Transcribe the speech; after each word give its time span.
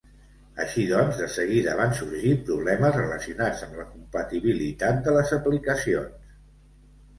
Així 0.61 0.85
doncs, 0.91 1.19
de 1.23 1.27
seguida 1.33 1.75
van 1.81 1.93
sorgir 1.99 2.31
problemes 2.47 2.97
relacionats 2.97 3.63
amb 3.69 3.79
la 3.83 3.87
compatibilitat 3.93 5.05
de 5.11 5.17
les 5.21 5.37
aplicacions. 5.41 6.35